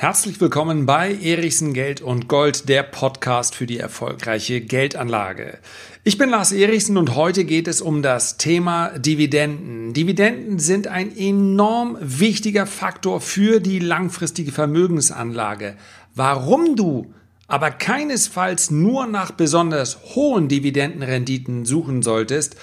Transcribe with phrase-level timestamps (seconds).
[0.00, 5.58] Herzlich willkommen bei Erichsen Geld und Gold, der Podcast für die erfolgreiche Geldanlage.
[6.04, 9.92] Ich bin Lars Erichsen und heute geht es um das Thema Dividenden.
[9.92, 15.76] Dividenden sind ein enorm wichtiger Faktor für die langfristige Vermögensanlage.
[16.14, 17.12] Warum du
[17.46, 22.56] aber keinesfalls nur nach besonders hohen Dividendenrenditen suchen solltest,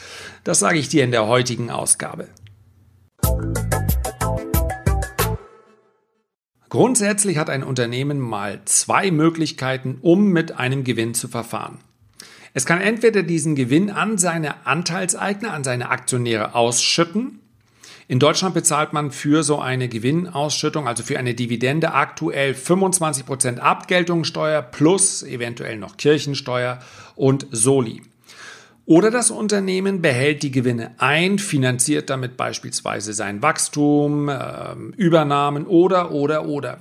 [0.43, 2.29] das sage ich dir in der heutigen Ausgabe.
[6.69, 11.79] Grundsätzlich hat ein Unternehmen mal zwei Möglichkeiten, um mit einem Gewinn zu verfahren.
[12.53, 17.39] Es kann entweder diesen Gewinn an seine Anteilseigner, an seine Aktionäre ausschütten.
[18.09, 23.59] In Deutschland bezahlt man für so eine Gewinnausschüttung, also für eine Dividende, aktuell 25 Prozent
[23.59, 26.79] Abgeltungssteuer plus eventuell noch Kirchensteuer
[27.15, 28.01] und Soli.
[28.87, 36.11] Oder das Unternehmen behält die Gewinne ein, finanziert damit beispielsweise sein Wachstum, äh, Übernahmen oder,
[36.11, 36.77] oder, oder.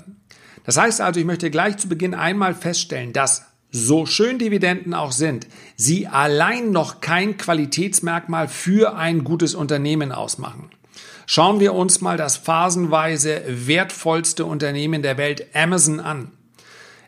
[0.63, 5.11] Das heißt also, ich möchte gleich zu Beginn einmal feststellen, dass so schön Dividenden auch
[5.11, 10.71] sind, sie allein noch kein Qualitätsmerkmal für ein gutes Unternehmen ausmachen.
[11.27, 16.31] Schauen wir uns mal das phasenweise wertvollste Unternehmen der Welt Amazon an.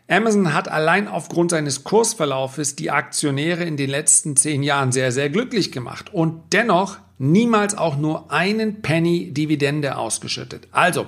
[0.09, 5.29] Amazon hat allein aufgrund seines Kursverlaufes die Aktionäre in den letzten zehn Jahren sehr, sehr
[5.29, 10.67] glücklich gemacht und dennoch niemals auch nur einen Penny Dividende ausgeschüttet.
[10.71, 11.05] Also,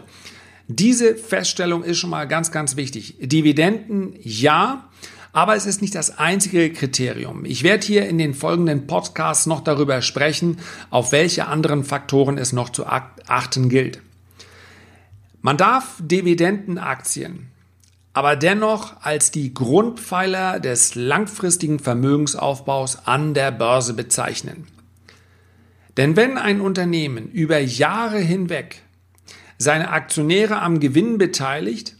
[0.68, 3.16] diese Feststellung ist schon mal ganz, ganz wichtig.
[3.20, 4.88] Dividenden ja,
[5.34, 7.44] aber es ist nicht das einzige Kriterium.
[7.44, 10.60] Ich werde hier in den folgenden Podcasts noch darüber sprechen,
[10.92, 14.00] auf welche anderen Faktoren es noch zu achten gilt.
[15.42, 17.48] Man darf Dividendenaktien
[18.14, 24.68] aber dennoch als die Grundpfeiler des langfristigen Vermögensaufbaus an der Börse bezeichnen.
[25.98, 28.82] Denn wenn ein Unternehmen über Jahre hinweg
[29.58, 31.96] seine Aktionäre am Gewinn beteiligt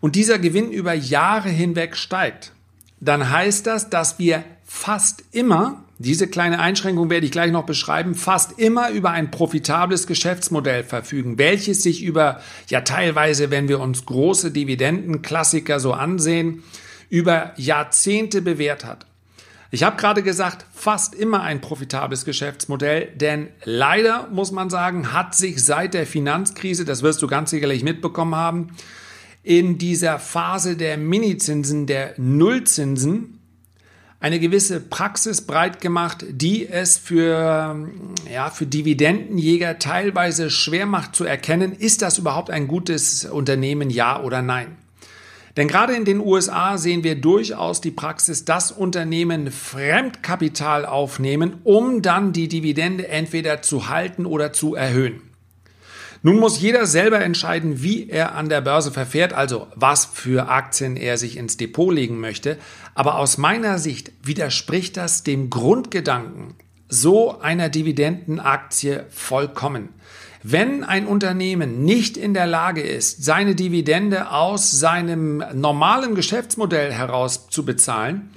[0.00, 2.52] und dieser Gewinn über Jahre hinweg steigt,
[3.00, 8.14] dann heißt das, dass wir fast immer diese kleine Einschränkung werde ich gleich noch beschreiben,
[8.14, 14.04] fast immer über ein profitables Geschäftsmodell verfügen, welches sich über, ja teilweise, wenn wir uns
[14.04, 16.62] große Dividendenklassiker so ansehen,
[17.08, 19.06] über Jahrzehnte bewährt hat.
[19.70, 25.34] Ich habe gerade gesagt, fast immer ein profitables Geschäftsmodell, denn leider muss man sagen, hat
[25.34, 28.76] sich seit der Finanzkrise, das wirst du ganz sicherlich mitbekommen haben,
[29.42, 33.38] in dieser Phase der Minizinsen, der Nullzinsen,
[34.22, 37.88] eine gewisse Praxis breit gemacht, die es für,
[38.32, 44.22] ja, für Dividendenjäger teilweise schwer macht zu erkennen, ist das überhaupt ein gutes Unternehmen, ja
[44.22, 44.76] oder nein.
[45.56, 52.00] Denn gerade in den USA sehen wir durchaus die Praxis, dass Unternehmen Fremdkapital aufnehmen, um
[52.00, 55.31] dann die Dividende entweder zu halten oder zu erhöhen.
[56.24, 60.96] Nun muss jeder selber entscheiden, wie er an der Börse verfährt, also was für Aktien
[60.96, 62.58] er sich ins Depot legen möchte.
[62.94, 66.54] Aber aus meiner Sicht widerspricht das dem Grundgedanken
[66.88, 69.88] so einer Dividendenaktie vollkommen.
[70.44, 77.48] Wenn ein Unternehmen nicht in der Lage ist, seine Dividende aus seinem normalen Geschäftsmodell heraus
[77.48, 78.30] zu bezahlen,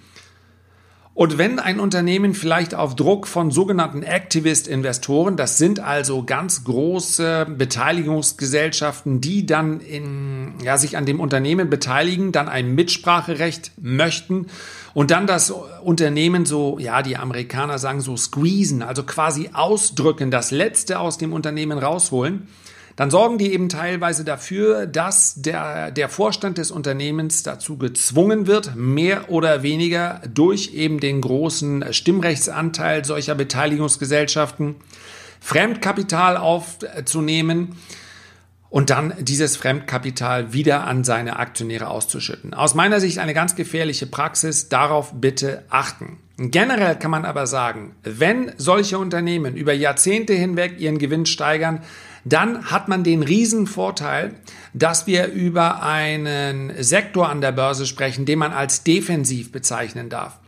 [1.16, 7.48] und wenn ein Unternehmen vielleicht auf Druck von sogenannten Activist-Investoren, das sind also ganz große
[7.58, 14.48] Beteiligungsgesellschaften, die dann in, ja, sich an dem Unternehmen beteiligen, dann ein Mitspracherecht möchten
[14.94, 20.52] und dann das Unternehmen so, ja, die Amerikaner sagen so squeezen, also quasi ausdrücken, das
[20.52, 22.50] Letzte aus dem Unternehmen rausholen,
[22.96, 28.76] dann sorgen die eben teilweise dafür, dass der, der Vorstand des Unternehmens dazu gezwungen wird,
[28.76, 34.76] mehr oder weniger durch eben den großen Stimmrechtsanteil solcher Beteiligungsgesellschaften
[35.42, 37.76] Fremdkapital aufzunehmen
[38.70, 42.54] und dann dieses Fremdkapital wieder an seine Aktionäre auszuschütten.
[42.54, 46.18] Aus meiner Sicht eine ganz gefährliche Praxis, darauf bitte achten.
[46.38, 51.84] Generell kann man aber sagen, wenn solche Unternehmen über Jahrzehnte hinweg ihren Gewinn steigern,
[52.26, 54.34] dann hat man den Riesenvorteil,
[54.74, 60.40] dass wir über einen Sektor an der Börse sprechen, den man als defensiv bezeichnen darf.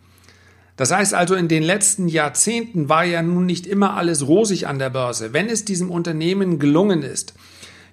[0.76, 4.80] Das heißt also, in den letzten Jahrzehnten war ja nun nicht immer alles rosig an
[4.80, 5.34] der Börse.
[5.34, 7.34] Wenn es diesem Unternehmen gelungen ist,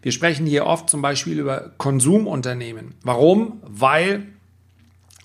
[0.02, 2.94] wir sprechen hier oft zum Beispiel über Konsumunternehmen.
[3.02, 3.62] Warum?
[3.62, 4.26] Weil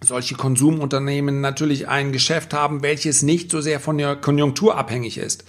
[0.01, 5.43] solche Konsumunternehmen natürlich ein Geschäft haben, welches nicht so sehr von der Konjunktur abhängig ist.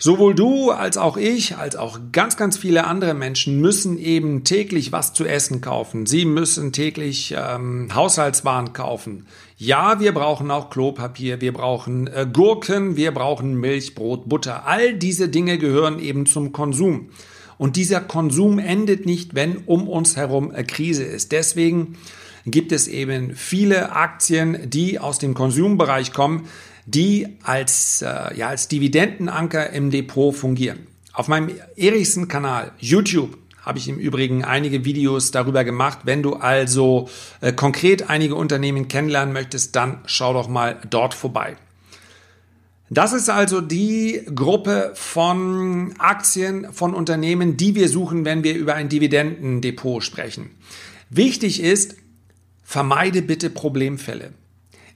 [0.00, 4.92] Sowohl du als auch ich, als auch ganz, ganz viele andere Menschen müssen eben täglich
[4.92, 6.06] was zu essen kaufen.
[6.06, 9.26] Sie müssen täglich ähm, Haushaltswaren kaufen.
[9.56, 14.66] Ja, wir brauchen auch Klopapier, wir brauchen äh, Gurken, wir brauchen Milch, Brot, Butter.
[14.66, 17.10] All diese Dinge gehören eben zum Konsum.
[17.58, 21.32] Und dieser Konsum endet nicht, wenn um uns herum eine Krise ist.
[21.32, 21.96] Deswegen
[22.46, 26.44] gibt es eben viele Aktien, die aus dem Konsumbereich kommen,
[26.88, 30.86] die als, äh, ja, als Dividendenanker im Depot fungieren.
[31.12, 36.00] Auf meinem Erichsen-Kanal YouTube habe ich im Übrigen einige Videos darüber gemacht.
[36.04, 37.10] Wenn du also
[37.42, 41.56] äh, konkret einige Unternehmen kennenlernen möchtest, dann schau doch mal dort vorbei.
[42.88, 48.74] Das ist also die Gruppe von Aktien von Unternehmen, die wir suchen, wenn wir über
[48.74, 50.52] ein Dividendendepot sprechen.
[51.10, 51.96] Wichtig ist,
[52.62, 54.32] vermeide bitte Problemfälle.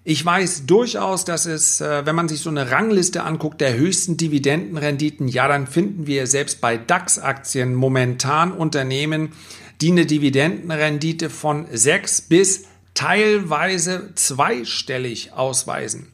[0.04, 4.16] Ich weiß durchaus, dass es, äh, wenn man sich so eine Rangliste anguckt, der höchsten
[4.16, 9.32] Dividendenrenditen, ja, dann finden wir selbst bei DAX-Aktien momentan Unternehmen,
[9.80, 12.64] die eine Dividendenrendite von sechs bis
[12.94, 16.08] teilweise zweistellig ausweisen.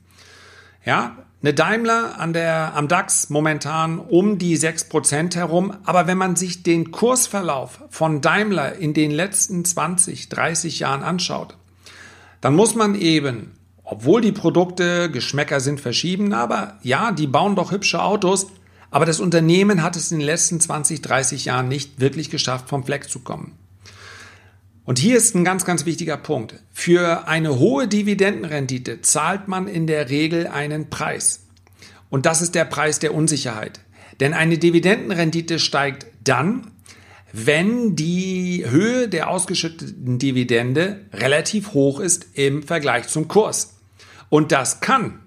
[0.84, 5.74] Ja, eine Daimler an der, am DAX momentan um die 6% herum.
[5.84, 11.56] Aber wenn man sich den Kursverlauf von Daimler in den letzten 20, 30 Jahren anschaut,
[12.40, 13.57] dann muss man eben,
[13.90, 18.48] obwohl die Produkte, Geschmäcker sind verschieden, aber ja, die bauen doch hübsche Autos,
[18.90, 22.84] aber das Unternehmen hat es in den letzten 20, 30 Jahren nicht wirklich geschafft, vom
[22.84, 23.52] Fleck zu kommen.
[24.84, 26.56] Und hier ist ein ganz, ganz wichtiger Punkt.
[26.70, 31.46] Für eine hohe Dividendenrendite zahlt man in der Regel einen Preis.
[32.10, 33.80] Und das ist der Preis der Unsicherheit.
[34.20, 36.72] Denn eine Dividendenrendite steigt dann,
[37.32, 43.77] wenn die Höhe der ausgeschütteten Dividende relativ hoch ist im Vergleich zum Kurs.
[44.28, 45.20] Und das kann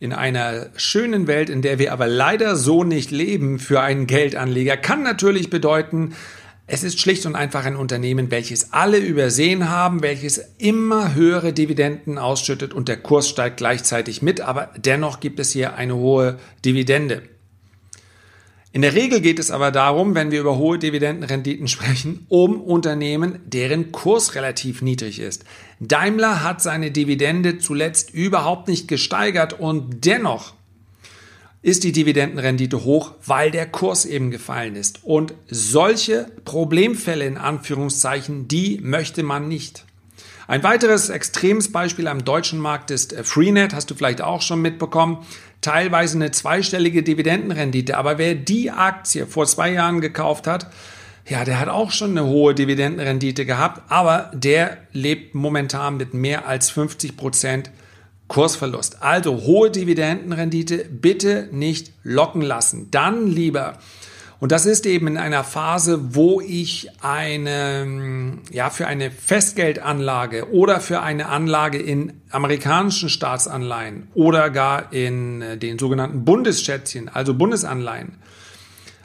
[0.00, 4.78] in einer schönen Welt, in der wir aber leider so nicht leben für einen Geldanleger,
[4.78, 6.14] kann natürlich bedeuten,
[6.66, 12.16] es ist schlicht und einfach ein Unternehmen, welches alle übersehen haben, welches immer höhere Dividenden
[12.16, 17.22] ausschüttet und der Kurs steigt gleichzeitig mit, aber dennoch gibt es hier eine hohe Dividende.
[18.72, 23.40] In der Regel geht es aber darum, wenn wir über hohe Dividendenrenditen sprechen, um Unternehmen,
[23.44, 25.44] deren Kurs relativ niedrig ist.
[25.80, 30.54] Daimler hat seine Dividende zuletzt überhaupt nicht gesteigert und dennoch
[31.62, 35.00] ist die Dividendenrendite hoch, weil der Kurs eben gefallen ist.
[35.02, 39.84] Und solche Problemfälle in Anführungszeichen, die möchte man nicht.
[40.50, 44.60] Ein weiteres extremes Beispiel am deutschen Markt ist äh, Freenet, hast du vielleicht auch schon
[44.60, 45.24] mitbekommen.
[45.60, 47.96] Teilweise eine zweistellige Dividendenrendite.
[47.96, 50.66] Aber wer die Aktie vor zwei Jahren gekauft hat,
[51.24, 56.48] ja, der hat auch schon eine hohe Dividendenrendite gehabt, aber der lebt momentan mit mehr
[56.48, 57.70] als 50 Prozent
[58.26, 59.04] Kursverlust.
[59.04, 62.90] Also hohe Dividendenrendite bitte nicht locken lassen.
[62.90, 63.78] Dann lieber
[64.40, 70.80] und das ist eben in einer Phase, wo ich eine, ja, für eine Festgeldanlage oder
[70.80, 78.16] für eine Anlage in amerikanischen Staatsanleihen oder gar in äh, den sogenannten Bundesschätzchen, also Bundesanleihen,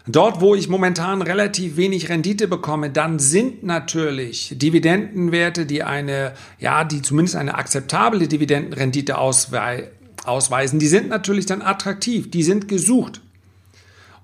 [0.07, 6.83] Dort, wo ich momentan relativ wenig Rendite bekomme, dann sind natürlich Dividendenwerte, die eine, ja,
[6.83, 13.21] die zumindest eine akzeptable Dividendenrendite ausweisen, die sind natürlich dann attraktiv, die sind gesucht.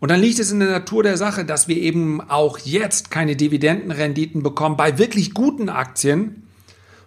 [0.01, 3.35] Und dann liegt es in der Natur der Sache, dass wir eben auch jetzt keine
[3.35, 6.47] Dividendenrenditen bekommen bei wirklich guten Aktien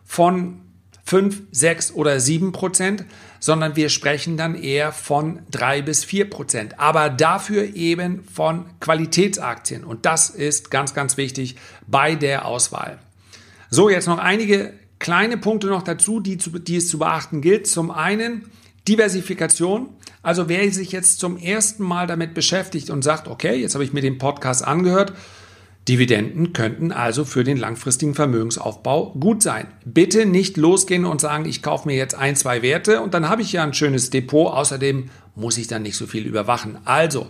[0.05, 0.61] von
[1.05, 3.05] 5, 6 oder 7 Prozent,
[3.41, 6.79] sondern wir sprechen dann eher von 3 bis 4 Prozent.
[6.79, 9.82] Aber dafür eben von Qualitätsaktien.
[9.82, 11.56] Und das ist ganz, ganz wichtig
[11.88, 13.01] bei der Auswahl.
[13.70, 17.67] So, jetzt noch einige kleine Punkte noch dazu, die, zu, die es zu beachten gilt.
[17.67, 18.48] Zum einen
[18.86, 19.89] Diversifikation.
[20.24, 23.93] Also wer sich jetzt zum ersten Mal damit beschäftigt und sagt, okay, jetzt habe ich
[23.93, 25.12] mir den Podcast angehört,
[25.86, 29.66] Dividenden könnten also für den langfristigen Vermögensaufbau gut sein.
[29.84, 33.43] Bitte nicht losgehen und sagen, ich kaufe mir jetzt ein, zwei Werte und dann habe
[33.43, 34.50] ich ja ein schönes Depot.
[34.50, 36.78] Außerdem muss ich dann nicht so viel überwachen.
[36.86, 37.28] Also,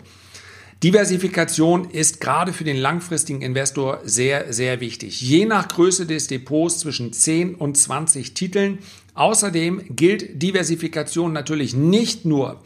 [0.84, 5.20] Diversifikation ist gerade für den langfristigen Investor sehr, sehr wichtig.
[5.20, 8.78] Je nach Größe des Depots zwischen 10 und 20 Titeln.
[9.14, 12.61] Außerdem gilt Diversifikation natürlich nicht nur,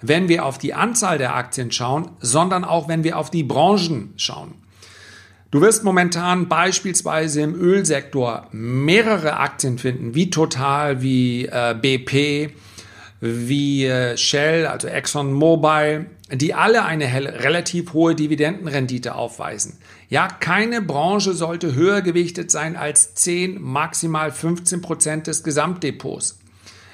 [0.00, 4.12] wenn wir auf die Anzahl der Aktien schauen, sondern auch wenn wir auf die Branchen
[4.16, 4.54] schauen.
[5.50, 12.52] Du wirst momentan beispielsweise im Ölsektor mehrere Aktien finden, wie Total, wie äh, BP,
[13.20, 19.78] wie äh, Shell, also ExxonMobil, die alle eine relativ hohe Dividendenrendite aufweisen.
[20.08, 26.38] Ja, keine Branche sollte höher gewichtet sein als 10, maximal 15 Prozent des Gesamtdepots.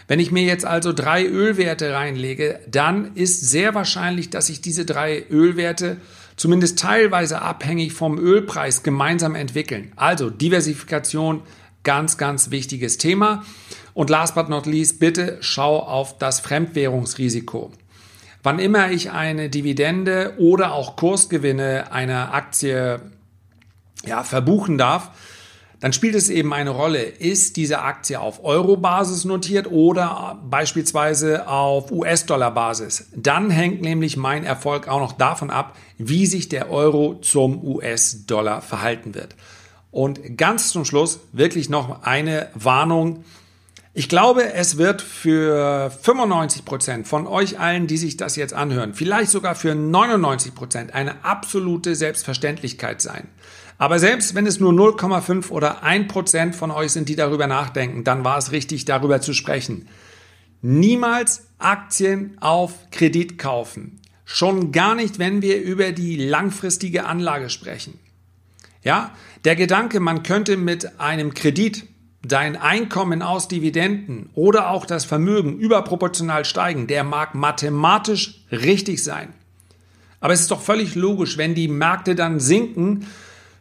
[0.06, 4.84] Wenn ich mir jetzt also drei Ölwerte reinlege, dann ist sehr wahrscheinlich, dass sich diese
[4.84, 5.96] drei Ölwerte
[6.36, 9.92] zumindest teilweise abhängig vom Ölpreis gemeinsam entwickeln.
[9.96, 11.42] Also Diversifikation,
[11.84, 13.44] ganz, ganz wichtiges Thema.
[13.94, 17.72] Und last but not least, bitte schau auf das Fremdwährungsrisiko.
[18.44, 23.00] Wann immer ich eine Dividende oder auch Kursgewinne einer Aktie
[24.04, 25.10] ja, verbuchen darf,
[25.80, 31.90] dann spielt es eben eine Rolle, ist diese Aktie auf Euro-Basis notiert oder beispielsweise auf
[31.90, 33.06] US-Dollar-Basis.
[33.16, 38.60] Dann hängt nämlich mein Erfolg auch noch davon ab, wie sich der Euro zum US-Dollar
[38.60, 39.36] verhalten wird.
[39.90, 43.24] Und ganz zum Schluss wirklich noch eine Warnung.
[43.96, 48.92] Ich glaube, es wird für 95 Prozent von euch allen, die sich das jetzt anhören,
[48.92, 53.28] vielleicht sogar für 99 Prozent eine absolute Selbstverständlichkeit sein.
[53.78, 58.02] Aber selbst wenn es nur 0,5 oder 1 Prozent von euch sind, die darüber nachdenken,
[58.02, 59.88] dann war es richtig, darüber zu sprechen.
[60.60, 64.00] Niemals Aktien auf Kredit kaufen.
[64.24, 68.00] Schon gar nicht, wenn wir über die langfristige Anlage sprechen.
[68.82, 71.84] Ja, der Gedanke, man könnte mit einem Kredit
[72.24, 79.32] dein Einkommen aus Dividenden oder auch das Vermögen überproportional steigen, der mag mathematisch richtig sein.
[80.20, 83.06] Aber es ist doch völlig logisch, wenn die Märkte dann sinken,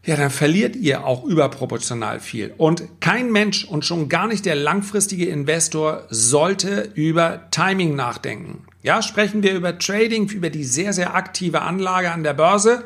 [0.06, 2.54] ja, dann verliert ihr auch überproportional viel.
[2.58, 8.66] Und kein Mensch und schon gar nicht der langfristige Investor sollte über Timing nachdenken.
[8.82, 12.84] Ja, sprechen wir über Trading, über die sehr, sehr aktive Anlage an der Börse,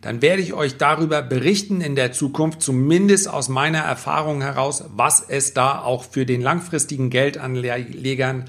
[0.00, 5.24] dann werde ich euch darüber berichten in der Zukunft, zumindest aus meiner Erfahrung heraus, was
[5.26, 8.44] es da auch für den langfristigen Geldanlegern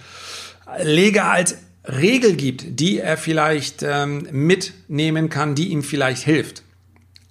[0.83, 6.63] Leger als Regel gibt, die er vielleicht ähm, mitnehmen kann, die ihm vielleicht hilft.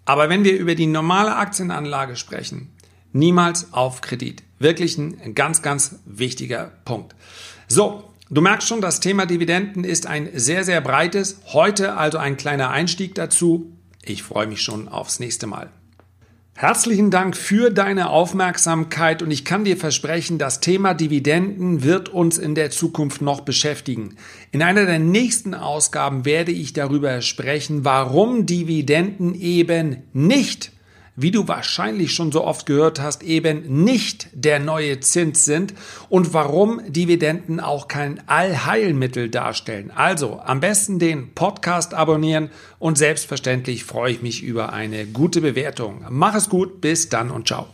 [0.07, 2.73] Aber wenn wir über die normale Aktienanlage sprechen,
[3.13, 4.43] niemals auf Kredit.
[4.59, 7.15] Wirklich ein ganz, ganz wichtiger Punkt.
[7.69, 11.41] So, du merkst schon, das Thema Dividenden ist ein sehr, sehr breites.
[11.53, 13.76] Heute also ein kleiner Einstieg dazu.
[14.09, 15.71] Ich freue mich schon aufs nächste Mal.
[16.55, 22.39] Herzlichen Dank für deine Aufmerksamkeit und ich kann dir versprechen, das Thema Dividenden wird uns
[22.39, 24.17] in der Zukunft noch beschäftigen.
[24.53, 30.73] In einer der nächsten Ausgaben werde ich darüber sprechen, warum Dividenden eben nicht
[31.17, 35.75] wie du wahrscheinlich schon so oft gehört hast, eben nicht der neue Zins sind
[36.09, 39.91] und warum Dividenden auch kein Allheilmittel darstellen.
[39.91, 46.05] Also am besten den Podcast abonnieren und selbstverständlich freue ich mich über eine gute Bewertung.
[46.11, 47.67] Mach es gut, bis dann und ciao.